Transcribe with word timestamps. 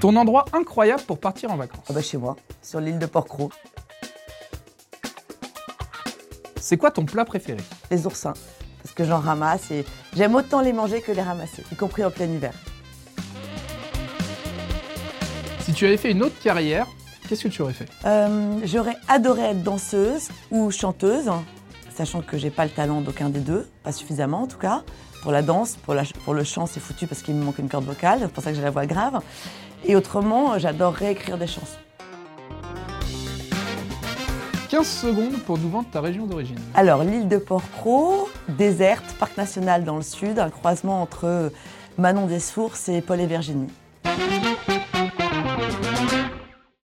Ton 0.00 0.14
endroit 0.16 0.44
incroyable 0.52 1.02
pour 1.02 1.18
partir 1.18 1.50
en 1.50 1.56
vacances. 1.56 1.84
Ah 1.88 1.92
bah 1.92 2.02
chez 2.02 2.18
moi, 2.18 2.36
sur 2.62 2.80
l'île 2.80 2.98
de 2.98 3.06
Porquerolles, 3.06 3.50
C'est 6.60 6.76
quoi 6.76 6.90
ton 6.90 7.04
plat 7.04 7.24
préféré? 7.24 7.60
Les 7.92 8.06
oursins. 8.06 8.34
Parce 8.82 8.92
que 8.94 9.04
j'en 9.04 9.20
ramasse 9.20 9.70
et 9.70 9.84
j'aime 10.16 10.34
autant 10.34 10.60
les 10.60 10.72
manger 10.72 11.00
que 11.00 11.12
les 11.12 11.22
ramasser, 11.22 11.62
y 11.72 11.76
compris 11.76 12.04
en 12.04 12.10
plein 12.10 12.26
hiver. 12.26 12.52
Si 15.60 15.72
tu 15.72 15.86
avais 15.86 15.96
fait 15.96 16.10
une 16.10 16.22
autre 16.22 16.38
carrière, 16.42 16.86
qu'est-ce 17.28 17.44
que 17.44 17.48
tu 17.48 17.62
aurais 17.62 17.72
fait? 17.72 17.88
Euh, 18.04 18.58
J'aurais 18.64 18.96
adoré 19.08 19.42
être 19.42 19.62
danseuse 19.62 20.28
ou 20.50 20.70
chanteuse, 20.70 21.30
sachant 21.96 22.20
que 22.22 22.36
j'ai 22.38 22.50
pas 22.50 22.64
le 22.64 22.70
talent 22.70 23.00
d'aucun 23.00 23.28
des 23.28 23.40
deux, 23.40 23.68
pas 23.82 23.92
suffisamment 23.92 24.42
en 24.42 24.46
tout 24.46 24.58
cas. 24.58 24.82
Pour 25.22 25.32
la 25.32 25.42
danse, 25.42 25.76
pour, 25.76 25.94
la- 25.94 26.04
pour 26.24 26.34
le 26.34 26.44
chant, 26.44 26.66
c'est 26.66 26.80
foutu 26.80 27.06
parce 27.06 27.22
qu'il 27.22 27.34
me 27.34 27.42
manque 27.44 27.58
une 27.58 27.68
corde 27.68 27.84
vocale, 27.84 28.18
c'est 28.22 28.32
pour 28.32 28.42
ça 28.42 28.50
que 28.50 28.56
j'ai 28.56 28.62
la 28.62 28.70
voix 28.70 28.86
grave. 28.86 29.20
Et 29.84 29.96
autrement, 29.96 30.58
j'adorerais 30.58 31.12
écrire 31.12 31.38
des 31.38 31.46
chansons. 31.46 31.66
15 34.68 34.86
secondes 34.86 35.38
pour 35.46 35.58
nous 35.58 35.70
vendre 35.70 35.88
ta 35.90 36.00
région 36.00 36.26
d'origine. 36.26 36.58
Alors, 36.74 37.04
l'île 37.04 37.28
de 37.28 37.38
Porquerolles, 37.38 38.26
déserte, 38.48 39.14
parc 39.18 39.36
national 39.36 39.84
dans 39.84 39.96
le 39.96 40.02
sud, 40.02 40.38
un 40.38 40.50
croisement 40.50 41.00
entre 41.02 41.52
Manon 41.98 42.26
des 42.26 42.40
Sources 42.40 42.88
et 42.88 43.00
Paul 43.00 43.20
et 43.20 43.26
Virginie. 43.26 43.68